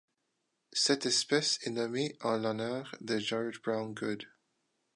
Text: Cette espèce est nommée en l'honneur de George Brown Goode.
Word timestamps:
Cette 0.73 1.05
espèce 1.05 1.59
est 1.61 1.69
nommée 1.69 2.17
en 2.21 2.35
l'honneur 2.37 2.95
de 3.01 3.19
George 3.19 3.61
Brown 3.61 3.93
Goode. 3.93 4.25